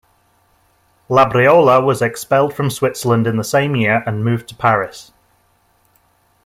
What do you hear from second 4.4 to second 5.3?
to Paris.